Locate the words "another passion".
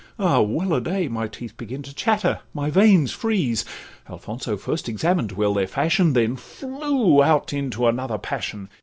7.85-8.67